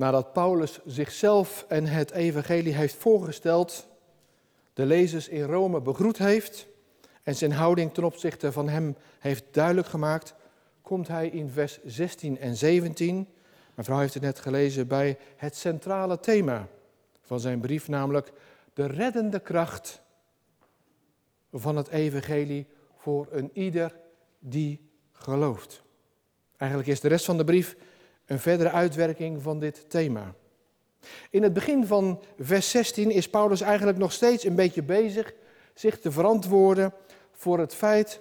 Nadat 0.00 0.32
Paulus 0.32 0.80
zichzelf 0.86 1.64
en 1.68 1.86
het 1.86 2.10
evangelie 2.10 2.74
heeft 2.74 2.94
voorgesteld, 2.94 3.88
de 4.72 4.86
lezers 4.86 5.28
in 5.28 5.42
Rome 5.42 5.80
begroet 5.80 6.18
heeft 6.18 6.66
en 7.22 7.34
zijn 7.36 7.52
houding 7.52 7.94
ten 7.94 8.04
opzichte 8.04 8.52
van 8.52 8.68
hem 8.68 8.96
heeft 9.18 9.44
duidelijk 9.50 9.86
gemaakt, 9.86 10.34
komt 10.82 11.08
hij 11.08 11.28
in 11.28 11.50
vers 11.50 11.78
16 11.84 12.38
en 12.38 12.56
17, 12.56 13.28
mevrouw 13.74 13.98
heeft 13.98 14.14
het 14.14 14.22
net 14.22 14.40
gelezen, 14.40 14.88
bij 14.88 15.18
het 15.36 15.56
centrale 15.56 16.20
thema 16.20 16.68
van 17.20 17.40
zijn 17.40 17.60
brief, 17.60 17.88
namelijk 17.88 18.32
de 18.74 18.86
reddende 18.86 19.40
kracht 19.40 20.02
van 21.52 21.76
het 21.76 21.88
evangelie 21.88 22.66
voor 22.96 23.28
een 23.30 23.50
ieder 23.52 23.96
die 24.38 24.90
gelooft. 25.12 25.82
Eigenlijk 26.56 26.90
is 26.90 27.00
de 27.00 27.08
rest 27.08 27.24
van 27.24 27.36
de 27.36 27.44
brief 27.44 27.76
een 28.30 28.38
verdere 28.38 28.70
uitwerking 28.70 29.42
van 29.42 29.58
dit 29.58 29.90
thema. 29.90 30.34
In 31.30 31.42
het 31.42 31.52
begin 31.52 31.86
van 31.86 32.22
vers 32.38 32.70
16 32.70 33.10
is 33.10 33.30
Paulus 33.30 33.60
eigenlijk 33.60 33.98
nog 33.98 34.12
steeds 34.12 34.44
een 34.44 34.54
beetje 34.54 34.82
bezig 34.82 35.34
zich 35.74 36.00
te 36.00 36.10
verantwoorden 36.10 36.92
voor 37.32 37.58
het 37.58 37.74
feit 37.74 38.20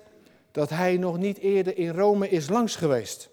dat 0.51 0.69
hij 0.69 0.97
nog 0.97 1.17
niet 1.17 1.37
eerder 1.37 1.77
in 1.77 1.89
Rome 1.89 2.29
is 2.29 2.49
langs 2.49 2.75
geweest. 2.75 3.29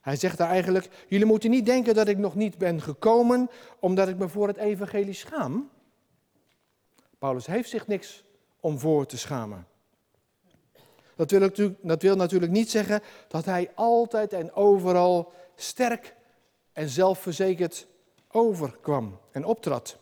Hij 0.00 0.16
zegt 0.16 0.38
daar 0.38 0.48
eigenlijk: 0.48 0.88
Jullie 1.08 1.26
moeten 1.26 1.50
niet 1.50 1.66
denken 1.66 1.94
dat 1.94 2.08
ik 2.08 2.18
nog 2.18 2.34
niet 2.34 2.58
ben 2.58 2.82
gekomen 2.82 3.50
omdat 3.78 4.08
ik 4.08 4.16
me 4.16 4.28
voor 4.28 4.48
het 4.48 4.56
evangelie 4.56 5.14
schaam. 5.14 5.70
Paulus 7.18 7.46
heeft 7.46 7.68
zich 7.68 7.86
niks 7.86 8.24
om 8.60 8.78
voor 8.78 9.06
te 9.06 9.18
schamen. 9.18 9.66
Dat 11.16 11.30
wil, 11.30 11.50
dat 11.80 12.02
wil 12.02 12.16
natuurlijk 12.16 12.52
niet 12.52 12.70
zeggen 12.70 13.02
dat 13.28 13.44
hij 13.44 13.70
altijd 13.74 14.32
en 14.32 14.52
overal 14.52 15.32
sterk 15.54 16.14
en 16.72 16.88
zelfverzekerd 16.88 17.86
overkwam 18.30 19.20
en 19.30 19.44
optrad. 19.44 19.98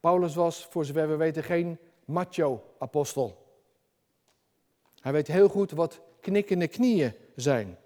Paulus 0.00 0.34
was, 0.34 0.66
voor 0.70 0.84
zover 0.84 1.08
we 1.08 1.16
weten, 1.16 1.44
geen 1.44 1.78
macho-apostel. 2.04 3.46
Hij 5.00 5.12
weet 5.12 5.26
heel 5.26 5.48
goed 5.48 5.70
wat 5.70 6.00
knikkende 6.20 6.68
knieën 6.68 7.14
zijn. 7.34 7.78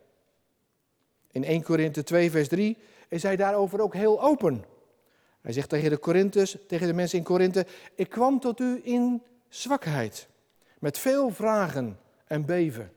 In 1.30 1.44
1 1.44 1.62
Korinthe 1.62 2.02
2, 2.02 2.30
vers 2.30 2.48
3 2.48 2.78
is 3.08 3.22
hij 3.22 3.36
daarover 3.36 3.80
ook 3.80 3.94
heel 3.94 4.22
open. 4.22 4.64
Hij 5.41 5.52
zegt 5.52 5.69
tegen 5.69 5.91
de, 5.91 6.58
tegen 6.66 6.86
de 6.86 6.92
mensen 6.92 7.19
in 7.19 7.24
Korinthe: 7.24 7.66
Ik 7.94 8.08
kwam 8.08 8.41
tot 8.41 8.60
u 8.60 8.80
in 8.84 9.22
zwakheid, 9.48 10.28
met 10.78 10.98
veel 10.98 11.30
vragen 11.30 11.98
en 12.33 12.44
beven. 12.44 12.92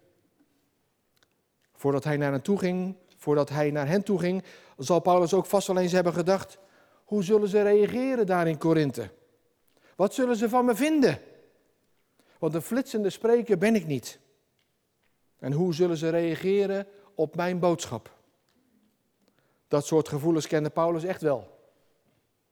Voordat 1.74 2.04
hij 2.04 2.18
naar 2.18 2.32
hen 2.32 2.42
toe 2.42 2.60
ging, 2.60 2.96
voordat 3.18 3.50
hij 3.50 3.72
naar 3.72 3.88
hen 3.88 4.04
toe 4.04 4.20
ging, 4.20 4.44
zal 4.78 5.00
Paulus 5.00 5.34
ook 5.34 5.46
vast 5.46 5.68
wel 5.68 5.78
eens 5.78 5.92
hebben 5.92 6.14
gedacht: 6.14 6.58
hoe 7.04 7.24
zullen 7.24 7.48
ze 7.48 7.62
reageren 7.62 8.26
daar 8.26 8.48
in 8.48 8.58
Korinthe? 8.58 9.10
Wat 9.96 10.14
zullen 10.14 10.36
ze 10.36 10.50
van 10.50 10.66
me 10.66 10.76
vinden? 10.76 11.20
Want 12.40 12.54
een 12.54 12.62
flitsende 12.62 13.10
spreker 13.10 13.58
ben 13.58 13.76
ik 13.76 13.86
niet. 13.86 14.20
En 15.40 15.52
hoe 15.52 15.74
zullen 15.74 15.98
ze 15.98 16.10
reageren 16.10 16.88
op 17.16 17.36
mijn 17.36 17.60
boodschap? 17.60 18.14
Dat 19.68 19.86
soort 19.86 20.08
gevoelens 20.08 20.48
kende 20.48 20.70
Paulus 20.70 21.04
echt 21.04 21.22
wel. 21.22 21.60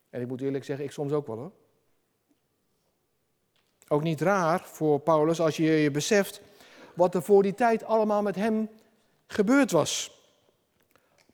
En 0.10 0.22
ik 0.22 0.28
moet 0.28 0.42
eerlijk 0.42 0.64
zeggen, 0.64 0.86
ik 0.86 0.92
soms 0.92 1.12
ook 1.12 1.28
wel 1.28 1.38
hoor. 1.38 1.52
Ook 3.88 4.04
niet 4.04 4.22
raar 4.22 4.62
voor 4.66 5.00
Paulus 5.00 5.40
als 5.40 5.58
je 5.58 5.64
je 5.64 5.92
beseft 5.92 6.42
wat 6.94 7.16
er 7.16 7.24
voor 7.24 7.44
die 7.44 7.54
tijd 7.54 7.84
allemaal 7.84 8.22
met 8.22 8.36
hem 8.36 8.70
gebeurd 9.28 9.72
was. 9.72 10.22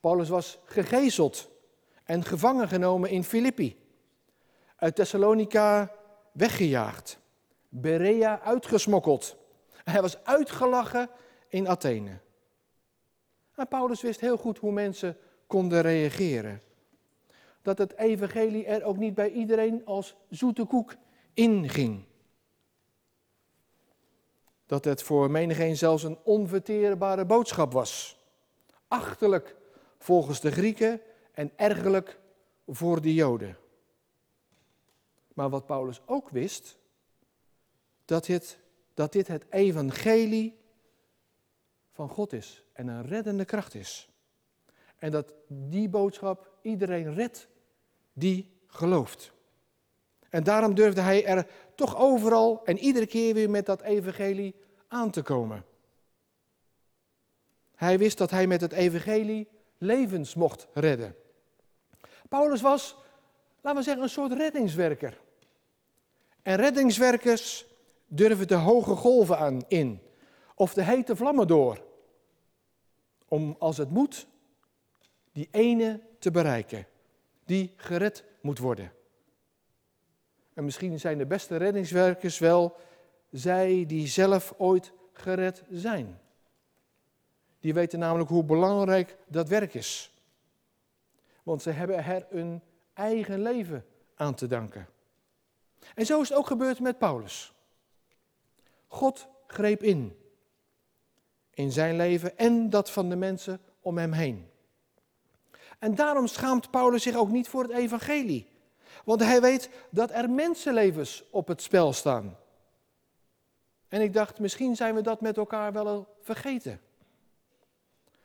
Paulus 0.00 0.28
was 0.28 0.58
gegezeld 0.64 1.50
en 2.04 2.24
gevangen 2.24 2.68
genomen 2.68 3.10
in 3.10 3.24
Filippi. 3.24 3.78
Uit 4.76 4.94
Thessalonica 4.94 5.92
weggejaagd. 6.32 7.18
Berea 7.68 8.40
uitgesmokkeld. 8.40 9.36
Hij 9.84 10.00
was 10.00 10.24
uitgelachen 10.24 11.08
in 11.48 11.68
Athene. 11.68 12.18
En 13.54 13.68
Paulus 13.68 14.02
wist 14.02 14.20
heel 14.20 14.36
goed 14.36 14.58
hoe 14.58 14.72
mensen 14.72 15.16
konden 15.46 15.80
reageren. 15.80 16.62
Dat 17.62 17.78
het 17.78 17.96
evangelie 17.96 18.66
er 18.66 18.84
ook 18.84 18.96
niet 18.96 19.14
bij 19.14 19.30
iedereen 19.30 19.82
als 19.84 20.16
zoete 20.30 20.64
koek 20.64 20.94
inging. 21.34 22.04
Dat 24.70 24.84
het 24.84 25.02
voor 25.02 25.30
menigeen 25.30 25.76
zelfs 25.76 26.02
een 26.02 26.18
onverteerbare 26.22 27.24
boodschap 27.24 27.72
was. 27.72 28.18
Achterlijk 28.88 29.56
volgens 29.98 30.40
de 30.40 30.50
Grieken 30.50 31.00
en 31.32 31.52
ergerlijk 31.56 32.20
voor 32.66 33.00
de 33.00 33.14
Joden. 33.14 33.56
Maar 35.34 35.50
wat 35.50 35.66
Paulus 35.66 36.00
ook 36.06 36.28
wist, 36.28 36.78
dat 38.04 38.24
dit, 38.24 38.58
dat 38.94 39.12
dit 39.12 39.26
het 39.26 39.44
evangelie 39.48 40.58
van 41.92 42.08
God 42.08 42.32
is 42.32 42.64
en 42.72 42.88
een 42.88 43.06
reddende 43.06 43.44
kracht 43.44 43.74
is. 43.74 44.08
En 44.96 45.10
dat 45.10 45.34
die 45.48 45.88
boodschap 45.88 46.50
iedereen 46.62 47.14
redt 47.14 47.48
die 48.12 48.60
gelooft. 48.66 49.32
En 50.28 50.44
daarom 50.44 50.74
durfde 50.74 51.00
hij 51.00 51.24
er 51.24 51.46
toch 51.74 51.96
overal 51.96 52.64
en 52.64 52.78
iedere 52.78 53.06
keer 53.06 53.34
weer 53.34 53.50
met 53.50 53.66
dat 53.66 53.82
evangelie 53.82 54.54
aan 54.90 55.10
te 55.10 55.22
komen. 55.22 55.64
Hij 57.74 57.98
wist 57.98 58.18
dat 58.18 58.30
hij 58.30 58.46
met 58.46 58.60
het 58.60 58.72
evangelie 58.72 59.48
levens 59.78 60.34
mocht 60.34 60.66
redden. 60.72 61.16
Paulus 62.28 62.60
was, 62.60 62.96
laten 63.60 63.78
we 63.78 63.84
zeggen, 63.84 64.02
een 64.02 64.08
soort 64.08 64.32
reddingswerker. 64.32 65.20
En 66.42 66.56
reddingswerkers 66.56 67.66
durven 68.06 68.48
de 68.48 68.54
hoge 68.54 68.94
golven 68.94 69.38
aan 69.38 69.64
in, 69.68 70.00
of 70.54 70.74
de 70.74 70.82
hete 70.82 71.16
vlammen 71.16 71.46
door, 71.46 71.84
om 73.28 73.56
als 73.58 73.76
het 73.76 73.90
moet 73.90 74.26
die 75.32 75.48
ene 75.50 76.00
te 76.18 76.30
bereiken, 76.30 76.86
die 77.44 77.72
gered 77.76 78.24
moet 78.40 78.58
worden. 78.58 78.92
En 80.54 80.64
misschien 80.64 81.00
zijn 81.00 81.18
de 81.18 81.26
beste 81.26 81.56
reddingswerkers 81.56 82.38
wel 82.38 82.76
zij 83.30 83.84
die 83.86 84.06
zelf 84.06 84.54
ooit 84.56 84.92
gered 85.12 85.62
zijn. 85.70 86.20
Die 87.60 87.74
weten 87.74 87.98
namelijk 87.98 88.30
hoe 88.30 88.44
belangrijk 88.44 89.16
dat 89.26 89.48
werk 89.48 89.74
is. 89.74 90.12
Want 91.42 91.62
ze 91.62 91.70
hebben 91.70 92.04
er 92.04 92.26
hun 92.28 92.62
eigen 92.94 93.42
leven 93.42 93.84
aan 94.14 94.34
te 94.34 94.46
danken. 94.46 94.88
En 95.94 96.06
zo 96.06 96.20
is 96.20 96.28
het 96.28 96.38
ook 96.38 96.46
gebeurd 96.46 96.80
met 96.80 96.98
Paulus. 96.98 97.52
God 98.86 99.26
greep 99.46 99.82
in. 99.82 100.18
In 101.50 101.72
zijn 101.72 101.96
leven 101.96 102.38
en 102.38 102.70
dat 102.70 102.90
van 102.90 103.08
de 103.08 103.16
mensen 103.16 103.60
om 103.80 103.98
hem 103.98 104.12
heen. 104.12 104.50
En 105.78 105.94
daarom 105.94 106.26
schaamt 106.26 106.70
Paulus 106.70 107.02
zich 107.02 107.16
ook 107.16 107.28
niet 107.30 107.48
voor 107.48 107.62
het 107.62 107.72
evangelie. 107.72 108.46
Want 109.04 109.20
hij 109.20 109.40
weet 109.40 109.70
dat 109.90 110.10
er 110.10 110.30
mensenlevens 110.30 111.24
op 111.30 111.48
het 111.48 111.62
spel 111.62 111.92
staan. 111.92 112.36
En 113.90 114.00
ik 114.00 114.12
dacht, 114.12 114.38
misschien 114.38 114.76
zijn 114.76 114.94
we 114.94 115.00
dat 115.00 115.20
met 115.20 115.36
elkaar 115.36 115.72
wel 115.72 116.16
vergeten. 116.20 116.80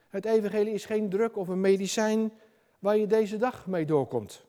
Het 0.07 0.25
evangelie 0.25 0.73
is 0.73 0.85
geen 0.85 1.09
druk 1.09 1.37
of 1.37 1.47
een 1.47 1.61
medicijn 1.61 2.33
waar 2.79 2.97
je 2.97 3.07
deze 3.07 3.37
dag 3.37 3.67
mee 3.67 3.85
doorkomt. 3.85 4.45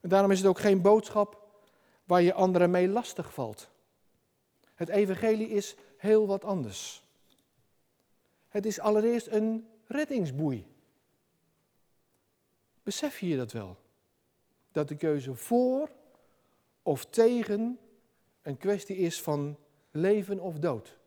En 0.00 0.08
daarom 0.08 0.30
is 0.30 0.38
het 0.38 0.48
ook 0.48 0.58
geen 0.58 0.82
boodschap 0.82 1.46
waar 2.04 2.22
je 2.22 2.34
anderen 2.34 2.70
mee 2.70 2.88
lastig 2.88 3.34
valt. 3.34 3.70
Het 4.74 4.88
evangelie 4.88 5.48
is 5.48 5.76
heel 5.96 6.26
wat 6.26 6.44
anders. 6.44 7.02
Het 8.48 8.66
is 8.66 8.80
allereerst 8.80 9.26
een 9.26 9.68
reddingsboei. 9.86 10.66
Besef 12.82 13.18
je 13.18 13.36
dat 13.36 13.52
wel? 13.52 13.76
Dat 14.72 14.88
de 14.88 14.96
keuze 14.96 15.34
voor 15.34 15.90
of 16.82 17.04
tegen 17.04 17.78
een 18.46 18.56
kwestie 18.56 18.96
is 18.96 19.22
van 19.22 19.56
leven 19.90 20.40
of 20.40 20.58
dood. 20.58 20.98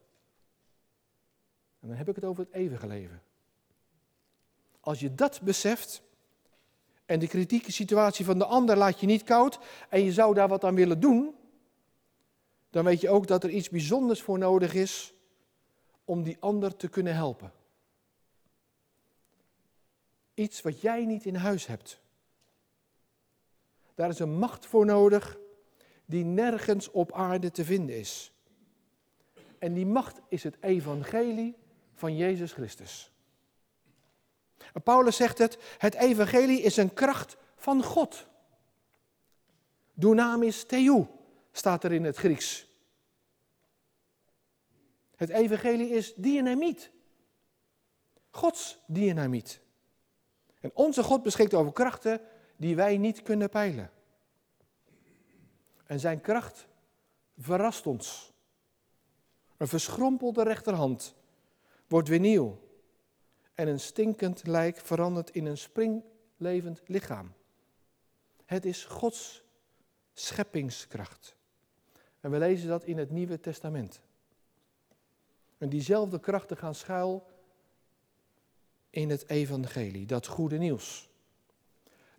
En 1.79 1.87
dan 1.87 1.97
heb 1.97 2.09
ik 2.09 2.15
het 2.15 2.23
over 2.23 2.43
het 2.43 2.53
eeuwige 2.53 2.87
leven. 2.87 3.21
Als 4.79 4.99
je 4.99 5.15
dat 5.15 5.41
beseft 5.41 6.01
en 7.05 7.19
de 7.19 7.27
kritieke 7.27 7.71
situatie 7.71 8.25
van 8.25 8.37
de 8.37 8.45
ander 8.45 8.77
laat 8.77 8.99
je 8.99 9.05
niet 9.05 9.23
koud 9.23 9.59
en 9.89 10.03
je 10.03 10.11
zou 10.11 10.33
daar 10.33 10.47
wat 10.47 10.63
aan 10.63 10.75
willen 10.75 10.99
doen, 10.99 11.35
dan 12.69 12.83
weet 12.83 13.01
je 13.01 13.09
ook 13.09 13.27
dat 13.27 13.43
er 13.43 13.49
iets 13.49 13.69
bijzonders 13.69 14.21
voor 14.21 14.37
nodig 14.37 14.73
is 14.73 15.13
om 16.05 16.23
die 16.23 16.37
ander 16.39 16.75
te 16.75 16.87
kunnen 16.87 17.15
helpen. 17.15 17.51
Iets 20.33 20.61
wat 20.61 20.81
jij 20.81 21.05
niet 21.05 21.25
in 21.25 21.35
huis 21.35 21.65
hebt. 21.65 21.99
Daar 23.95 24.09
is 24.09 24.19
een 24.19 24.37
macht 24.37 24.65
voor 24.65 24.85
nodig 24.85 25.37
die 26.09 26.23
nergens 26.23 26.91
op 26.91 27.13
aarde 27.13 27.51
te 27.51 27.65
vinden 27.65 27.99
is. 27.99 28.31
En 29.59 29.73
die 29.73 29.85
macht 29.85 30.19
is 30.27 30.43
het 30.43 30.57
evangelie 30.59 31.55
van 31.93 32.17
Jezus 32.17 32.51
Christus. 32.51 33.11
Paulus 34.83 35.15
zegt 35.15 35.37
het, 35.37 35.57
het 35.77 35.93
evangelie 35.93 36.61
is 36.61 36.77
een 36.77 36.93
kracht 36.93 37.37
van 37.55 37.83
God. 37.83 38.27
Dunamis 39.93 40.63
theou 40.63 41.07
staat 41.51 41.83
er 41.83 41.91
in 41.91 42.03
het 42.03 42.17
Grieks. 42.17 42.67
Het 45.15 45.29
evangelie 45.29 45.89
is 45.89 46.13
dynamiet. 46.15 46.91
Gods 48.29 48.79
dynamiet. 48.87 49.61
En 50.59 50.71
onze 50.73 51.03
God 51.03 51.23
beschikt 51.23 51.53
over 51.53 51.73
krachten 51.73 52.21
die 52.55 52.75
wij 52.75 52.97
niet 52.97 53.21
kunnen 53.21 53.49
peilen. 53.49 53.91
En 55.89 55.99
zijn 55.99 56.21
kracht 56.21 56.67
verrast 57.37 57.87
ons. 57.87 58.33
Een 59.57 59.67
verschrompelde 59.67 60.43
rechterhand 60.43 61.15
wordt 61.87 62.07
weer 62.07 62.19
nieuw. 62.19 62.59
En 63.53 63.67
een 63.67 63.79
stinkend 63.79 64.47
lijk 64.47 64.77
verandert 64.77 65.29
in 65.29 65.45
een 65.45 65.57
springlevend 65.57 66.81
lichaam. 66.85 67.33
Het 68.45 68.65
is 68.65 68.85
Gods 68.85 69.43
scheppingskracht. 70.13 71.35
En 72.19 72.31
we 72.31 72.37
lezen 72.37 72.67
dat 72.67 72.83
in 72.83 72.97
het 72.97 73.09
Nieuwe 73.09 73.39
Testament. 73.39 74.01
En 75.57 75.69
diezelfde 75.69 76.19
krachten 76.19 76.57
gaan 76.57 76.75
schuil 76.75 77.27
in 78.89 79.09
het 79.09 79.29
evangelie, 79.29 80.05
dat 80.05 80.27
goede 80.27 80.57
nieuws. 80.57 81.09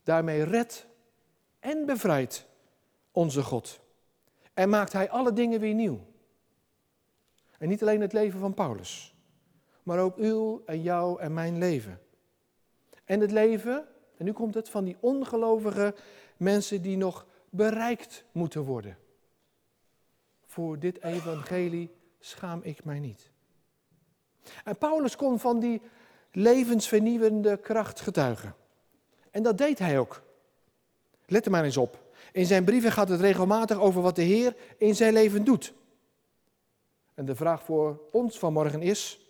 Daarmee 0.02 0.43
redt 0.43 0.87
en 1.58 1.87
bevrijdt 1.87 2.49
onze 3.12 3.42
God. 3.42 3.80
En 4.54 4.68
maakt 4.68 4.92
hij 4.92 5.10
alle 5.10 5.32
dingen 5.32 5.60
weer 5.60 5.74
nieuw. 5.74 6.00
En 7.58 7.68
niet 7.68 7.82
alleen 7.82 8.00
het 8.00 8.12
leven 8.12 8.40
van 8.40 8.54
Paulus, 8.54 9.14
maar 9.82 9.98
ook 9.98 10.16
uw 10.16 10.62
en 10.66 10.82
jouw 10.82 11.18
en 11.18 11.34
mijn 11.34 11.58
leven. 11.58 12.00
En 13.04 13.20
het 13.20 13.30
leven, 13.30 13.86
en 14.16 14.24
nu 14.24 14.32
komt 14.32 14.54
het, 14.54 14.68
van 14.68 14.84
die 14.84 14.96
ongelovige 15.00 15.94
mensen 16.36 16.82
die 16.82 16.96
nog 16.96 17.26
bereikt 17.50 18.24
moeten 18.32 18.62
worden. 18.62 18.98
Voor 20.46 20.78
dit 20.78 21.02
evangelie 21.02 21.90
schaam 22.18 22.60
ik 22.62 22.84
mij 22.84 22.98
niet. 22.98 23.30
En 24.64 24.78
Paulus 24.78 25.16
kon 25.16 25.38
van 25.38 25.60
die 25.60 25.82
levensvernieuwende 26.32 27.56
kracht 27.56 28.00
getuigen. 28.00 28.54
En 29.30 29.42
dat 29.42 29.58
deed 29.58 29.78
hij 29.78 29.98
ook. 29.98 30.22
Let 31.26 31.44
er 31.44 31.50
maar 31.50 31.64
eens 31.64 31.76
op. 31.76 32.09
In 32.32 32.47
zijn 32.47 32.65
brieven 32.65 32.93
gaat 32.93 33.09
het 33.09 33.21
regelmatig 33.21 33.79
over 33.79 34.03
wat 34.03 34.17
de 34.17 34.23
Heer 34.23 34.56
in 34.77 34.94
zijn 34.94 35.12
leven 35.12 35.44
doet. 35.44 35.73
En 37.15 37.25
de 37.25 37.35
vraag 37.35 37.62
voor 37.62 38.00
ons 38.12 38.38
vanmorgen 38.38 38.82
is: 38.82 39.21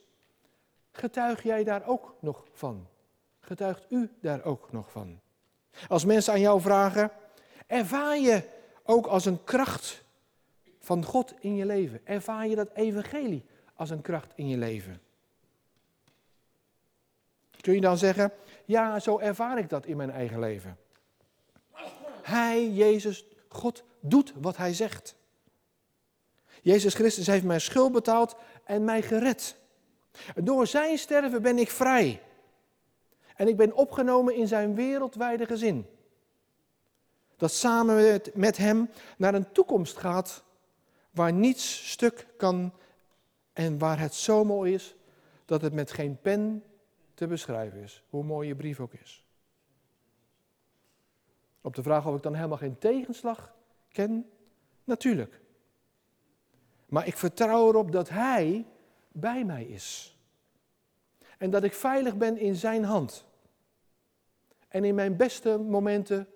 getuig 0.90 1.42
jij 1.42 1.64
daar 1.64 1.86
ook 1.86 2.14
nog 2.20 2.44
van? 2.52 2.86
Getuigt 3.40 3.86
u 3.88 4.10
daar 4.20 4.44
ook 4.44 4.72
nog 4.72 4.90
van? 4.90 5.20
Als 5.88 6.04
mensen 6.04 6.32
aan 6.32 6.40
jou 6.40 6.60
vragen: 6.60 7.10
ervaar 7.66 8.18
je 8.18 8.42
ook 8.82 9.06
als 9.06 9.24
een 9.24 9.44
kracht 9.44 10.02
van 10.78 11.04
God 11.04 11.34
in 11.40 11.56
je 11.56 11.66
leven? 11.66 12.00
Ervaar 12.04 12.46
je 12.46 12.54
dat 12.54 12.70
evangelie 12.74 13.44
als 13.74 13.90
een 13.90 14.02
kracht 14.02 14.32
in 14.34 14.48
je 14.48 14.56
leven? 14.56 15.00
Kun 17.60 17.74
je 17.74 17.80
dan 17.80 17.98
zeggen, 17.98 18.32
ja, 18.64 18.98
zo 18.98 19.18
ervaar 19.18 19.58
ik 19.58 19.68
dat 19.68 19.86
in 19.86 19.96
mijn 19.96 20.10
eigen 20.10 20.38
leven. 20.38 20.76
Hij, 22.30 22.70
Jezus, 22.70 23.24
God, 23.48 23.82
doet 24.00 24.32
wat 24.40 24.56
hij 24.56 24.74
zegt. 24.74 25.16
Jezus 26.62 26.94
Christus 26.94 27.26
heeft 27.26 27.44
mijn 27.44 27.60
schuld 27.60 27.92
betaald 27.92 28.36
en 28.64 28.84
mij 28.84 29.02
gered. 29.02 29.56
Door 30.34 30.66
zijn 30.66 30.98
sterven 30.98 31.42
ben 31.42 31.58
ik 31.58 31.70
vrij. 31.70 32.22
En 33.36 33.48
ik 33.48 33.56
ben 33.56 33.74
opgenomen 33.74 34.34
in 34.34 34.48
zijn 34.48 34.74
wereldwijde 34.74 35.46
gezin. 35.46 35.86
Dat 37.36 37.52
samen 37.52 38.20
met, 38.34 38.56
hem 38.56 38.90
naar 39.16 39.34
een 39.34 39.52
toekomst 39.52 39.96
gaat 39.96 40.42
waar 41.10 41.32
niets 41.32 41.90
stuk 41.90 42.26
kan 42.36 42.72
en 43.52 43.78
waar 43.78 43.98
het 43.98 44.14
zo 44.14 44.44
mooi 44.44 44.74
is 44.74 44.94
dat 45.44 45.62
het 45.62 45.72
met 45.72 45.90
geen 45.92 46.20
pen 46.20 46.64
te 47.14 47.26
beschrijven 47.26 47.82
is. 47.82 48.02
Hoe 48.10 48.24
mooi 48.24 48.48
je 48.48 48.54
brief 48.54 48.80
ook 48.80 48.92
is. 48.92 49.24
Op 51.60 51.74
de 51.74 51.82
vraag 51.82 52.06
of 52.06 52.16
ik 52.16 52.22
dan 52.22 52.34
helemaal 52.34 52.58
geen 52.58 52.78
tegenslag 52.78 53.54
ken, 53.88 54.30
natuurlijk. 54.84 55.40
Maar 56.86 57.06
ik 57.06 57.16
vertrouw 57.16 57.68
erop 57.68 57.92
dat 57.92 58.08
Hij 58.08 58.66
bij 59.08 59.44
mij 59.44 59.64
is. 59.64 60.18
En 61.38 61.50
dat 61.50 61.62
ik 61.62 61.74
veilig 61.74 62.16
ben 62.16 62.38
in 62.38 62.54
Zijn 62.54 62.84
hand. 62.84 63.26
En 64.68 64.84
in 64.84 64.94
mijn 64.94 65.16
beste 65.16 65.58
momenten 65.58 66.28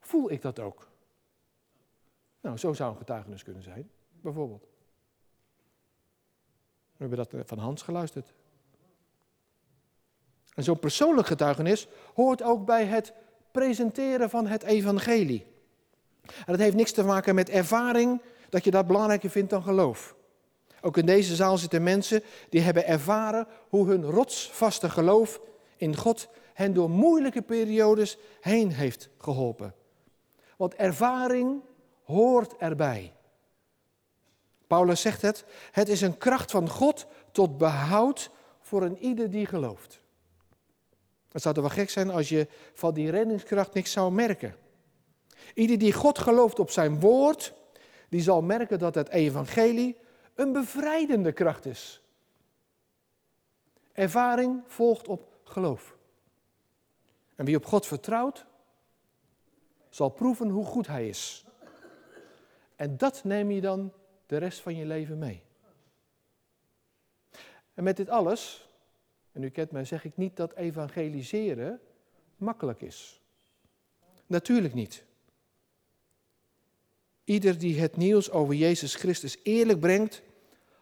voel 0.00 0.30
ik 0.30 0.42
dat 0.42 0.58
ook. 0.58 0.88
Nou, 2.40 2.56
zo 2.56 2.72
zou 2.72 2.90
een 2.90 2.96
getuigenis 2.96 3.42
kunnen 3.42 3.62
zijn, 3.62 3.90
bijvoorbeeld. 4.20 4.62
We 6.96 7.06
hebben 7.06 7.18
dat 7.18 7.46
van 7.46 7.58
Hans 7.58 7.82
geluisterd. 7.82 8.34
En 10.54 10.62
zo'n 10.64 10.78
persoonlijk 10.78 11.26
getuigenis 11.26 11.88
hoort 12.14 12.42
ook 12.42 12.64
bij 12.64 12.86
het 12.86 13.12
presenteren 13.56 14.30
van 14.30 14.46
het 14.46 14.62
evangelie. 14.62 15.46
En 16.22 16.44
dat 16.46 16.58
heeft 16.58 16.76
niks 16.76 16.92
te 16.92 17.04
maken 17.04 17.34
met 17.34 17.48
ervaring, 17.48 18.22
dat 18.48 18.64
je 18.64 18.70
dat 18.70 18.86
belangrijker 18.86 19.30
vindt 19.30 19.50
dan 19.50 19.62
geloof. 19.62 20.14
Ook 20.80 20.96
in 20.96 21.06
deze 21.06 21.34
zaal 21.34 21.58
zitten 21.58 21.82
mensen 21.82 22.22
die 22.48 22.60
hebben 22.60 22.86
ervaren 22.86 23.46
hoe 23.68 23.86
hun 23.86 24.04
rotsvaste 24.04 24.90
geloof 24.90 25.40
in 25.76 25.96
God 25.96 26.28
hen 26.54 26.74
door 26.74 26.90
moeilijke 26.90 27.42
periodes 27.42 28.18
heen 28.40 28.70
heeft 28.70 29.08
geholpen. 29.18 29.74
Want 30.56 30.74
ervaring 30.74 31.60
hoort 32.04 32.56
erbij. 32.56 33.12
Paulus 34.66 35.00
zegt 35.00 35.22
het, 35.22 35.44
het 35.70 35.88
is 35.88 36.00
een 36.00 36.18
kracht 36.18 36.50
van 36.50 36.68
God 36.68 37.06
tot 37.32 37.58
behoud 37.58 38.30
voor 38.60 38.82
een 38.82 38.98
ieder 38.98 39.30
die 39.30 39.46
gelooft. 39.46 40.00
Het 41.36 41.44
zou 41.44 41.54
toch 41.54 41.64
wel 41.64 41.74
gek 41.74 41.90
zijn 41.90 42.10
als 42.10 42.28
je 42.28 42.48
van 42.74 42.94
die 42.94 43.10
reddingskracht 43.10 43.74
niks 43.74 43.92
zou 43.92 44.12
merken. 44.12 44.56
Ieder 45.54 45.78
die 45.78 45.92
God 45.92 46.18
gelooft 46.18 46.58
op 46.58 46.70
zijn 46.70 47.00
woord, 47.00 47.54
die 48.08 48.20
zal 48.20 48.42
merken 48.42 48.78
dat 48.78 48.94
het 48.94 49.08
evangelie 49.08 49.96
een 50.34 50.52
bevrijdende 50.52 51.32
kracht 51.32 51.66
is. 51.66 52.02
Ervaring 53.92 54.62
volgt 54.66 55.08
op 55.08 55.38
geloof. 55.44 55.96
En 57.34 57.44
wie 57.44 57.56
op 57.56 57.66
God 57.66 57.86
vertrouwt, 57.86 58.46
zal 59.88 60.08
proeven 60.08 60.48
hoe 60.48 60.64
goed 60.64 60.86
Hij 60.86 61.08
is. 61.08 61.44
En 62.76 62.96
dat 62.96 63.24
neem 63.24 63.50
je 63.50 63.60
dan 63.60 63.92
de 64.26 64.36
rest 64.36 64.60
van 64.60 64.76
je 64.76 64.86
leven 64.86 65.18
mee. 65.18 65.42
En 67.74 67.84
met 67.84 67.96
dit 67.96 68.08
alles 68.08 68.65
en 69.36 69.42
u 69.42 69.48
kent 69.48 69.70
mij, 69.70 69.84
zeg 69.84 70.04
ik 70.04 70.16
niet 70.16 70.36
dat 70.36 70.54
evangeliseren 70.54 71.80
makkelijk 72.36 72.80
is. 72.80 73.20
Natuurlijk 74.26 74.74
niet. 74.74 75.04
Ieder 77.24 77.58
die 77.58 77.80
het 77.80 77.96
nieuws 77.96 78.30
over 78.30 78.54
Jezus 78.54 78.94
Christus 78.94 79.38
eerlijk 79.42 79.80
brengt, 79.80 80.22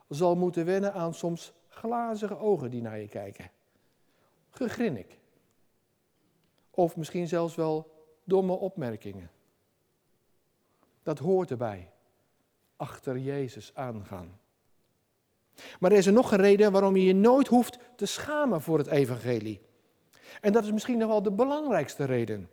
zal 0.08 0.36
moeten 0.36 0.64
wennen 0.64 0.92
aan 0.92 1.14
soms 1.14 1.52
glazige 1.68 2.38
ogen 2.38 2.70
die 2.70 2.82
naar 2.82 2.98
je 2.98 3.08
kijken. 3.08 3.50
Gegrinnik. 4.50 5.18
Of 6.70 6.96
misschien 6.96 7.28
zelfs 7.28 7.54
wel 7.54 8.06
domme 8.24 8.52
opmerkingen. 8.52 9.30
Dat 11.02 11.18
hoort 11.18 11.50
erbij. 11.50 11.90
Achter 12.76 13.18
Jezus 13.18 13.74
aangaan. 13.74 14.38
Maar 15.80 15.92
er 15.92 15.98
is 15.98 16.06
er 16.06 16.12
nog 16.12 16.32
een 16.32 16.38
reden 16.38 16.72
waarom 16.72 16.96
je 16.96 17.04
je 17.04 17.14
nooit 17.14 17.48
hoeft 17.48 17.78
te 17.96 18.06
schamen 18.06 18.60
voor 18.60 18.78
het 18.78 18.86
evangelie. 18.86 19.60
En 20.40 20.52
dat 20.52 20.64
is 20.64 20.72
misschien 20.72 20.98
nog 20.98 21.08
wel 21.08 21.22
de 21.22 21.32
belangrijkste 21.32 22.04
reden. 22.04 22.50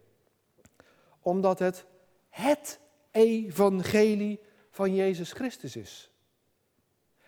Omdat 1.21 1.59
het 1.59 1.85
het 2.29 2.79
evangelie 3.11 4.39
van 4.69 4.95
Jezus 4.95 5.31
Christus 5.31 5.75
is. 5.75 6.11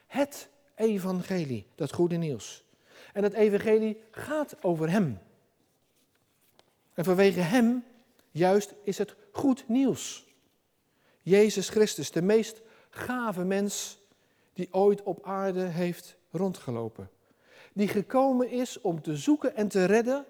Het 0.06 0.50
evangelie, 0.76 1.68
dat 1.76 1.94
goede 1.94 2.16
nieuws. 2.16 2.64
En 3.14 3.22
dat 3.22 3.34
evangelie 3.34 4.04
gaat 4.12 4.64
over 4.64 4.90
Hem. 4.90 5.20
En 6.94 7.04
vanwege 7.04 7.40
Hem, 7.40 7.84
juist, 8.32 8.74
is 8.84 8.98
het 8.98 9.16
goed 9.32 9.68
nieuws. 9.68 10.26
Jezus 11.22 11.70
Christus, 11.70 12.12
de 12.12 12.22
meest 12.22 12.62
gave 12.90 13.44
mens 13.44 14.00
die 14.54 14.74
ooit 14.74 15.04
op 15.04 15.26
aarde 15.26 15.62
heeft 15.62 16.18
rondgelopen. 16.32 17.10
Die 17.74 17.88
gekomen 17.88 18.50
is 18.50 18.82
om 18.82 19.02
te 19.02 19.16
zoeken 19.16 19.56
en 19.56 19.68
te 19.68 19.86
redden 19.86 20.26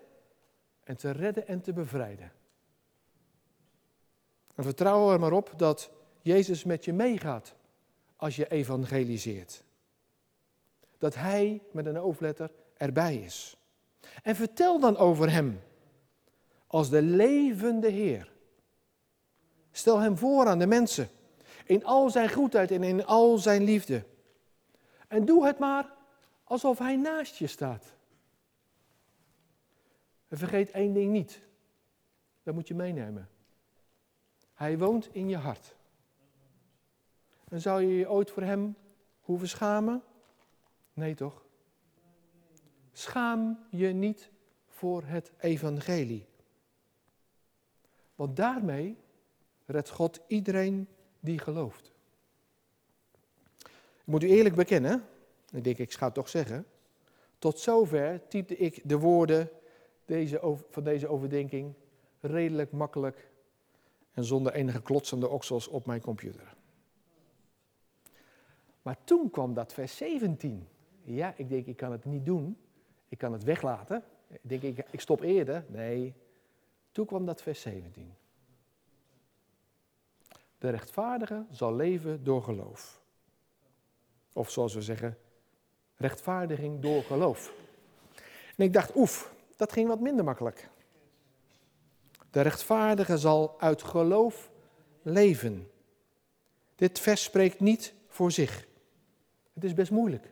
en 0.83 0.97
te 0.97 1.11
redden 1.11 1.47
en 1.47 1.61
te 1.61 1.73
bevrijden. 1.73 2.31
En 4.55 4.63
vertrouw 4.63 5.11
er 5.11 5.19
maar 5.19 5.31
op 5.31 5.53
dat 5.57 5.91
Jezus 6.21 6.63
met 6.63 6.85
je 6.85 6.93
meegaat 6.93 7.55
als 8.15 8.35
je 8.35 8.47
evangeliseert. 8.47 9.63
Dat 10.97 11.15
Hij 11.15 11.61
met 11.71 11.85
een 11.85 11.95
hoofdletter 11.95 12.51
erbij 12.77 13.15
is. 13.15 13.57
En 14.23 14.35
vertel 14.35 14.79
dan 14.79 14.97
over 14.97 15.31
Hem 15.31 15.59
als 16.67 16.89
de 16.89 17.01
levende 17.01 17.89
Heer. 17.89 18.31
Stel 19.71 19.99
Hem 19.99 20.17
voor 20.17 20.47
aan 20.47 20.59
de 20.59 20.67
mensen 20.67 21.09
in 21.65 21.85
al 21.85 22.09
zijn 22.09 22.31
goedheid 22.31 22.71
en 22.71 22.83
in 22.83 23.05
al 23.05 23.37
zijn 23.37 23.63
liefde. 23.63 24.03
En 25.13 25.25
doe 25.25 25.45
het 25.45 25.59
maar 25.59 25.93
alsof 26.43 26.77
Hij 26.77 26.95
naast 26.95 27.35
je 27.35 27.47
staat. 27.47 27.93
En 30.27 30.37
vergeet 30.37 30.71
één 30.71 30.93
ding 30.93 31.11
niet. 31.11 31.41
Dat 32.43 32.53
moet 32.53 32.67
je 32.67 32.75
meenemen. 32.75 33.29
Hij 34.53 34.77
woont 34.77 35.09
in 35.15 35.29
je 35.29 35.37
hart. 35.37 35.75
En 37.49 37.61
zou 37.61 37.81
je 37.81 37.95
je 37.95 38.09
ooit 38.09 38.31
voor 38.31 38.43
Hem 38.43 38.75
hoeven 39.21 39.47
schamen? 39.47 40.03
Nee 40.93 41.15
toch? 41.15 41.45
Schaam 42.91 43.65
je 43.69 43.87
niet 43.87 44.31
voor 44.67 45.03
het 45.03 45.31
evangelie. 45.37 46.25
Want 48.15 48.35
daarmee 48.35 48.97
redt 49.65 49.89
God 49.89 50.19
iedereen 50.27 50.87
die 51.19 51.39
gelooft. 51.39 51.92
Ik 54.03 54.09
moet 54.09 54.23
u 54.23 54.27
eerlijk 54.27 54.55
bekennen, 54.55 55.03
ik 55.51 55.63
denk 55.63 55.77
ik 55.77 55.93
ga 55.93 56.05
het 56.05 56.13
toch 56.13 56.29
zeggen, 56.29 56.65
tot 57.39 57.59
zover 57.59 58.27
typte 58.27 58.57
ik 58.57 58.81
de 58.83 58.97
woorden 58.97 59.49
deze, 60.05 60.57
van 60.69 60.83
deze 60.83 61.07
overdenking 61.07 61.73
redelijk 62.19 62.71
makkelijk 62.71 63.31
en 64.13 64.23
zonder 64.23 64.53
enige 64.53 64.81
klotsende 64.81 65.29
oksels 65.29 65.67
op 65.67 65.85
mijn 65.85 66.01
computer. 66.01 66.55
Maar 68.81 68.97
toen 69.03 69.29
kwam 69.29 69.53
dat 69.53 69.73
vers 69.73 69.97
17. 69.97 70.67
Ja, 71.03 71.33
ik 71.37 71.49
denk, 71.49 71.65
ik 71.65 71.77
kan 71.77 71.91
het 71.91 72.05
niet 72.05 72.25
doen. 72.25 72.57
Ik 73.09 73.17
kan 73.17 73.33
het 73.33 73.43
weglaten. 73.43 74.03
Ik 74.27 74.39
denk, 74.41 74.61
ik, 74.61 74.85
ik 74.91 74.99
stop 74.99 75.21
eerder. 75.21 75.65
Nee, 75.67 76.13
toen 76.91 77.05
kwam 77.05 77.25
dat 77.25 77.41
vers 77.41 77.61
17. 77.61 78.13
De 80.57 80.69
rechtvaardige 80.69 81.45
zal 81.49 81.75
leven 81.75 82.23
door 82.23 82.43
geloof. 82.43 83.02
Of 84.33 84.51
zoals 84.51 84.73
we 84.73 84.81
zeggen, 84.81 85.17
rechtvaardiging 85.95 86.81
door 86.81 87.03
geloof. 87.03 87.53
En 88.57 88.63
ik 88.63 88.73
dacht, 88.73 88.95
oef, 88.95 89.33
dat 89.55 89.71
ging 89.71 89.87
wat 89.87 89.99
minder 89.99 90.23
makkelijk. 90.23 90.69
De 92.31 92.41
rechtvaardige 92.41 93.17
zal 93.17 93.59
uit 93.59 93.83
geloof 93.83 94.51
leven. 95.01 95.71
Dit 96.75 96.99
vers 96.99 97.23
spreekt 97.23 97.59
niet 97.59 97.93
voor 98.07 98.31
zich. 98.31 98.67
Het 99.53 99.63
is 99.63 99.73
best 99.73 99.91
moeilijk. 99.91 100.31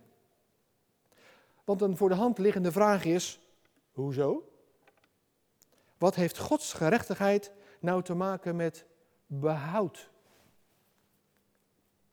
Want 1.64 1.82
een 1.82 1.98
voor 1.98 2.10
de 2.10 2.16
hand 2.16 2.38
liggende 2.38 2.72
vraag 2.72 3.06
is: 3.06 3.40
hoezo? 3.92 4.50
Wat 5.98 6.16
heeft 6.16 6.38
Gods 6.38 6.74
gerechtigheid 6.74 7.52
nou 7.80 8.04
te 8.04 8.14
maken 8.14 8.56
met 8.56 8.86
behoud? 9.26 10.10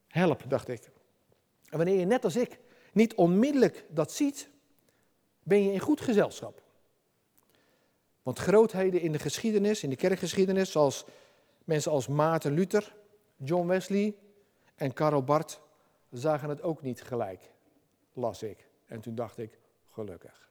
Help, 0.09 0.45
dacht 0.49 0.68
ik. 0.68 0.90
En 1.71 1.77
wanneer 1.77 1.99
je 1.99 2.05
net 2.05 2.25
als 2.25 2.37
ik 2.37 2.59
niet 2.93 3.15
onmiddellijk 3.15 3.85
dat 3.91 4.13
ziet, 4.13 4.49
ben 5.43 5.63
je 5.65 5.73
in 5.73 5.81
goed 5.81 6.01
gezelschap. 6.01 6.63
Want 8.23 8.39
grootheden 8.39 9.01
in 9.01 9.13
de 9.13 9.19
geschiedenis, 9.19 9.83
in 9.83 9.91
de 9.91 9.97
kerkgeschiedenis, 9.97 10.71
zoals 10.71 11.05
mensen 11.65 11.93
als 11.93 12.09
Maarten 12.09 12.53
Luther, 12.53 12.97
John 13.37 13.67
Wesley 13.67 14.17
en 14.75 14.93
Karl 14.93 15.23
Barth, 15.23 15.61
zagen 16.11 16.49
het 16.49 16.63
ook 16.63 16.83
niet 16.83 17.03
gelijk, 17.03 17.51
las 18.13 18.43
ik. 18.43 18.69
En 18.87 19.01
toen 19.01 19.15
dacht 19.15 19.39
ik, 19.39 19.59
gelukkig. 19.91 20.51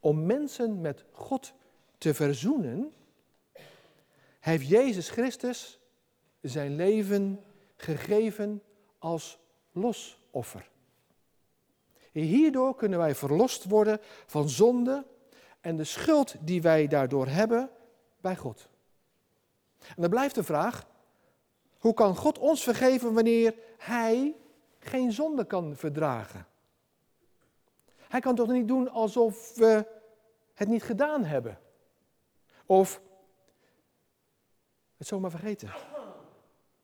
Om 0.00 0.26
mensen 0.26 0.80
met 0.80 1.04
God 1.12 1.52
te 1.98 2.14
verzoenen, 2.14 2.92
heeft 4.40 4.68
Jezus 4.68 5.10
Christus 5.10 5.80
zijn 6.40 6.76
leven 6.76 7.42
gegeven 7.78 8.62
als 8.98 9.38
losoffer. 9.72 10.70
Hierdoor 12.12 12.74
kunnen 12.74 12.98
wij 12.98 13.14
verlost 13.14 13.64
worden 13.64 14.00
van 14.26 14.48
zonde 14.48 15.06
en 15.60 15.76
de 15.76 15.84
schuld 15.84 16.34
die 16.40 16.62
wij 16.62 16.86
daardoor 16.86 17.26
hebben 17.26 17.70
bij 18.20 18.36
God. 18.36 18.68
En 19.78 20.02
dan 20.02 20.10
blijft 20.10 20.34
de 20.34 20.42
vraag, 20.42 20.86
hoe 21.78 21.94
kan 21.94 22.16
God 22.16 22.38
ons 22.38 22.62
vergeven 22.62 23.14
wanneer 23.14 23.54
Hij 23.78 24.36
geen 24.78 25.12
zonde 25.12 25.44
kan 25.44 25.76
verdragen? 25.76 26.46
Hij 27.96 28.20
kan 28.20 28.34
toch 28.34 28.48
niet 28.48 28.68
doen 28.68 28.88
alsof 28.90 29.54
we 29.54 29.86
het 30.54 30.68
niet 30.68 30.82
gedaan 30.82 31.24
hebben? 31.24 31.58
Of 32.66 33.00
het 34.96 35.06
zomaar 35.06 35.30
vergeten. 35.30 35.70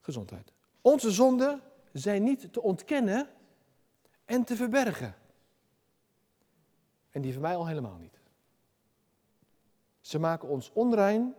Gezondheid. 0.00 0.52
Onze 0.84 1.10
zonden 1.10 1.62
zijn 1.92 2.22
niet 2.22 2.52
te 2.52 2.62
ontkennen 2.62 3.28
en 4.24 4.44
te 4.44 4.56
verbergen. 4.56 5.14
En 7.10 7.22
die 7.22 7.32
van 7.32 7.42
mij 7.42 7.56
al 7.56 7.66
helemaal 7.66 7.96
niet. 7.96 8.18
Ze 10.00 10.18
maken 10.18 10.48
ons 10.48 10.70
onrein 10.72 11.34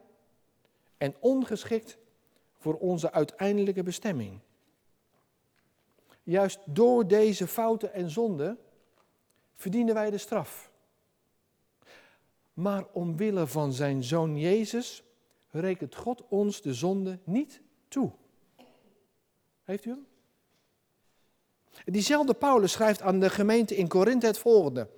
en 0.97 1.15
ongeschikt 1.19 1.97
voor 2.57 2.77
onze 2.77 3.11
uiteindelijke 3.11 3.83
bestemming. 3.83 4.39
Juist 6.23 6.59
door 6.65 7.07
deze 7.07 7.47
fouten 7.47 7.93
en 7.93 8.09
zonden 8.09 8.59
verdienen 9.55 9.93
wij 9.93 10.09
de 10.09 10.17
straf. 10.17 10.71
Maar 12.53 12.85
omwille 12.91 13.47
van 13.47 13.73
zijn 13.73 14.03
zoon 14.03 14.37
Jezus 14.37 15.03
rekent 15.49 15.95
God 15.95 16.27
ons 16.27 16.61
de 16.61 16.73
zonde 16.73 17.19
niet 17.23 17.61
toe. 17.87 18.11
Heeft 19.65 19.85
u 19.85 19.89
hem? 19.89 20.07
Diezelfde 21.85 22.33
Paulus 22.33 22.71
schrijft 22.71 23.01
aan 23.01 23.19
de 23.19 23.29
gemeente 23.29 23.75
in 23.75 23.87
Korinthe 23.87 24.25
het 24.25 24.37
volgende: 24.37 24.89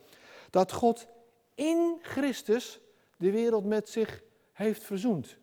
dat 0.49 0.71
God 0.71 1.07
in 1.55 1.97
Christus 2.01 2.79
de 3.17 3.31
wereld 3.31 3.65
met 3.65 3.89
zich 3.89 4.23
heeft 4.51 4.83
verzoend. 4.83 5.37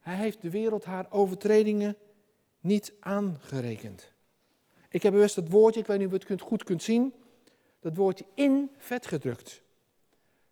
Hij 0.00 0.16
heeft 0.16 0.42
de 0.42 0.50
wereld 0.50 0.84
haar 0.84 1.06
overtredingen 1.10 1.96
niet 2.60 2.92
aangerekend. 3.00 4.12
Ik 4.88 5.02
heb 5.02 5.12
bewust 5.12 5.36
het 5.36 5.50
woordje, 5.50 5.80
ik 5.80 5.86
weet 5.86 5.98
niet 5.98 6.12
of 6.12 6.26
je 6.26 6.32
het 6.32 6.40
goed 6.40 6.64
kunt 6.64 6.82
zien, 6.82 7.14
dat 7.80 7.96
woordje 7.96 8.24
in 8.34 8.70
vet 8.76 9.06
gedrukt. 9.06 9.62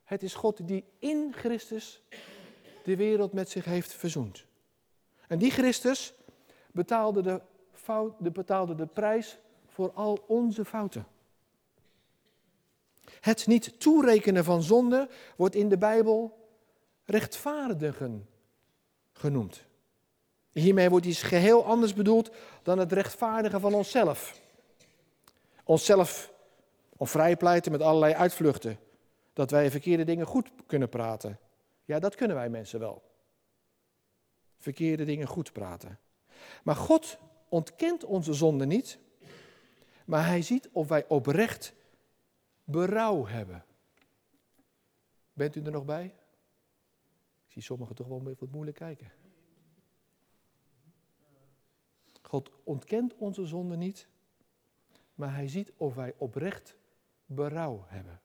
Het 0.04 0.22
is 0.22 0.34
God 0.34 0.68
die 0.68 0.84
in 0.98 1.32
Christus 1.34 2.02
de 2.84 2.96
wereld 2.96 3.32
met 3.32 3.50
zich 3.50 3.64
heeft 3.64 3.92
verzoend. 3.92 4.44
En 5.28 5.38
die 5.38 5.50
Christus 5.50 6.14
betaalde 6.72 7.22
de, 7.22 7.40
fout, 7.72 8.14
de, 8.18 8.30
betaalde 8.30 8.74
de 8.74 8.86
prijs 8.86 9.38
voor 9.66 9.92
al 9.92 10.24
onze 10.26 10.64
fouten. 10.64 11.06
Het 13.20 13.46
niet 13.46 13.80
toerekenen 13.80 14.44
van 14.44 14.62
zonde 14.62 15.08
wordt 15.36 15.54
in 15.54 15.68
de 15.68 15.78
Bijbel 15.78 16.38
rechtvaardigen 17.04 18.28
genoemd. 19.12 19.64
Hiermee 20.52 20.90
wordt 20.90 21.06
iets 21.06 21.22
geheel 21.22 21.64
anders 21.64 21.94
bedoeld 21.94 22.30
dan 22.62 22.78
het 22.78 22.92
rechtvaardigen 22.92 23.60
van 23.60 23.74
onszelf. 23.74 24.40
Onszelf 25.64 26.32
of 26.96 27.10
vrijpleiten 27.10 27.72
met 27.72 27.80
allerlei 27.80 28.14
uitvluchten. 28.14 28.78
Dat 29.32 29.50
wij 29.50 29.70
verkeerde 29.70 30.04
dingen 30.04 30.26
goed 30.26 30.50
kunnen 30.66 30.88
praten. 30.88 31.38
Ja, 31.84 31.98
dat 31.98 32.14
kunnen 32.14 32.36
wij 32.36 32.48
mensen 32.48 32.80
wel. 32.80 33.02
Verkeerde 34.58 35.04
dingen 35.04 35.26
goed 35.26 35.52
praten. 35.52 35.98
Maar 36.62 36.76
God 36.76 37.18
ontkent 37.48 38.04
onze 38.04 38.32
zonde 38.32 38.66
niet, 38.66 38.98
maar 40.04 40.26
hij 40.26 40.42
ziet 40.42 40.68
of 40.72 40.88
wij 40.88 41.08
oprecht 41.08 41.74
berouw 42.64 43.26
hebben. 43.26 43.64
Bent 45.32 45.56
u 45.56 45.62
er 45.62 45.70
nog 45.70 45.84
bij? 45.84 46.04
Ik 47.46 47.52
zie 47.52 47.62
sommigen 47.62 47.94
toch 47.94 48.06
wel 48.06 48.22
wat 48.38 48.50
moeilijk 48.50 48.76
kijken. 48.76 49.12
God 52.22 52.50
ontkent 52.64 53.14
onze 53.16 53.46
zonde 53.46 53.76
niet, 53.76 54.08
maar 55.14 55.34
hij 55.34 55.48
ziet 55.48 55.72
of 55.76 55.94
wij 55.94 56.14
oprecht 56.16 56.76
berouw 57.26 57.84
hebben. 57.86 58.20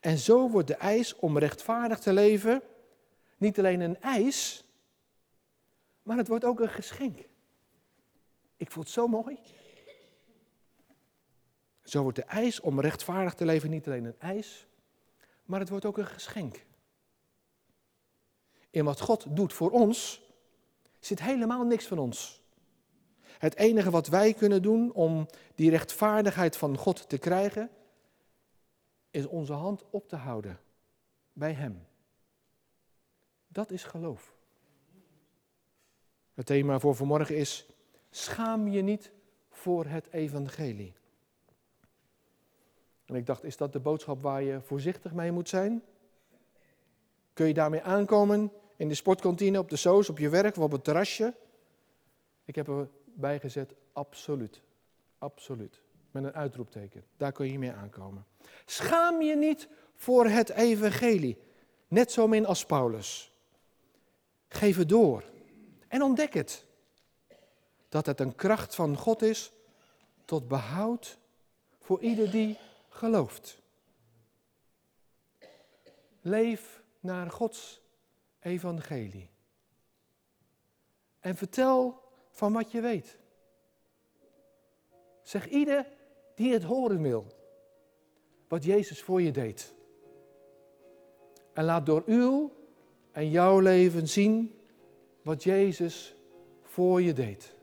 En 0.00 0.18
zo 0.18 0.50
wordt 0.50 0.68
de 0.68 0.74
eis 0.74 1.16
om 1.16 1.38
rechtvaardig 1.38 1.98
te 1.98 2.12
leven 2.12 2.62
niet 3.36 3.58
alleen 3.58 3.80
een 3.80 4.00
eis, 4.00 4.64
maar 6.02 6.16
het 6.16 6.28
wordt 6.28 6.44
ook 6.44 6.60
een 6.60 6.68
geschenk. 6.68 7.28
Ik 8.56 8.70
voel 8.70 8.82
het 8.82 8.92
zo 8.92 9.06
mooi. 9.06 9.38
Zo 11.82 12.02
wordt 12.02 12.16
de 12.16 12.24
eis 12.24 12.60
om 12.60 12.80
rechtvaardig 12.80 13.34
te 13.34 13.44
leven 13.44 13.70
niet 13.70 13.86
alleen 13.86 14.04
een 14.04 14.18
eis, 14.20 14.66
maar 15.44 15.60
het 15.60 15.68
wordt 15.68 15.84
ook 15.84 15.98
een 15.98 16.06
geschenk. 16.06 16.64
In 18.70 18.84
wat 18.84 19.00
God 19.00 19.36
doet 19.36 19.52
voor 19.52 19.70
ons 19.70 20.22
zit 21.00 21.20
helemaal 21.20 21.64
niks 21.64 21.86
van 21.86 21.98
ons. 21.98 22.42
Het 23.38 23.56
enige 23.56 23.90
wat 23.90 24.06
wij 24.06 24.34
kunnen 24.34 24.62
doen 24.62 24.92
om 24.92 25.26
die 25.54 25.70
rechtvaardigheid 25.70 26.56
van 26.56 26.76
God 26.76 27.08
te 27.08 27.18
krijgen, 27.18 27.70
is 29.10 29.26
onze 29.26 29.52
hand 29.52 29.84
op 29.90 30.08
te 30.08 30.16
houden 30.16 30.60
bij 31.32 31.52
Hem. 31.52 31.86
Dat 33.48 33.70
is 33.70 33.84
geloof. 33.84 34.34
Het 36.34 36.46
thema 36.46 36.78
voor 36.78 36.94
vanmorgen 36.94 37.36
is: 37.36 37.66
schaam 38.10 38.68
je 38.68 38.82
niet 38.82 39.10
voor 39.50 39.86
het 39.86 40.08
evangelie. 40.10 40.92
En 43.04 43.14
ik 43.14 43.26
dacht, 43.26 43.44
is 43.44 43.56
dat 43.56 43.72
de 43.72 43.80
boodschap 43.80 44.22
waar 44.22 44.42
je 44.42 44.60
voorzichtig 44.60 45.12
mee 45.12 45.32
moet 45.32 45.48
zijn? 45.48 45.82
Kun 47.32 47.46
je 47.46 47.54
daarmee 47.54 47.82
aankomen 47.82 48.52
in 48.76 48.88
de 48.88 48.94
sportkantine, 48.94 49.58
op 49.58 49.68
de 49.68 49.76
soos, 49.76 50.08
op 50.08 50.18
je 50.18 50.28
werk 50.28 50.56
of 50.56 50.62
op 50.62 50.72
het 50.72 50.84
terrasje? 50.84 51.34
Ik 52.44 52.54
heb 52.54 52.68
erbij 52.68 53.40
gezet, 53.40 53.74
absoluut. 53.92 54.62
Absoluut. 55.18 55.80
Met 56.10 56.24
een 56.24 56.34
uitroepteken. 56.34 57.04
Daar 57.16 57.32
kun 57.32 57.52
je 57.52 57.58
mee 57.58 57.72
aankomen. 57.72 58.26
Schaam 58.64 59.22
je 59.22 59.36
niet 59.36 59.68
voor 59.94 60.26
het 60.26 60.50
evangelie. 60.50 61.38
Net 61.88 62.12
zo 62.12 62.28
min 62.28 62.46
als 62.46 62.66
Paulus. 62.66 63.32
Geef 64.48 64.76
het 64.76 64.88
door. 64.88 65.24
En 65.92 66.02
ontdek 66.02 66.34
het. 66.34 66.64
Dat 67.88 68.06
het 68.06 68.20
een 68.20 68.34
kracht 68.34 68.74
van 68.74 68.96
God 68.96 69.22
is 69.22 69.52
tot 70.24 70.48
behoud 70.48 71.18
voor 71.78 72.00
ieder 72.00 72.30
die 72.30 72.58
gelooft. 72.88 73.58
Leef 76.20 76.82
naar 77.00 77.30
Gods 77.30 77.80
evangelie. 78.40 79.30
En 81.20 81.36
vertel 81.36 82.02
van 82.30 82.52
wat 82.52 82.70
je 82.70 82.80
weet. 82.80 83.18
Zeg 85.22 85.48
ieder 85.48 85.86
die 86.34 86.52
het 86.52 86.62
horen 86.62 87.02
wil, 87.02 87.26
wat 88.48 88.64
Jezus 88.64 89.02
voor 89.02 89.22
je 89.22 89.30
deed. 89.30 89.74
En 91.52 91.64
laat 91.64 91.86
door 91.86 92.02
uw 92.06 92.52
en 93.10 93.30
jouw 93.30 93.58
leven 93.58 94.08
zien 94.08 94.56
wat 95.22 95.42
Jezus 95.42 96.14
voor 96.62 97.02
je 97.02 97.12
deed. 97.12 97.54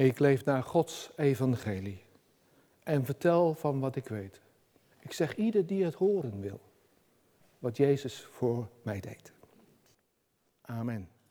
Ik 0.00 0.18
leef 0.18 0.44
naar 0.44 0.62
Gods 0.62 1.10
evangelie 1.16 2.02
en 2.82 3.04
vertel 3.04 3.54
van 3.54 3.80
wat 3.80 3.96
ik 3.96 4.08
weet. 4.08 4.40
Ik 5.00 5.12
zeg 5.12 5.36
ieder 5.36 5.66
die 5.66 5.84
het 5.84 5.94
horen 5.94 6.40
wil, 6.40 6.60
wat 7.58 7.76
Jezus 7.76 8.22
voor 8.22 8.68
mij 8.82 9.00
deed. 9.00 9.32
Amen. 10.60 11.08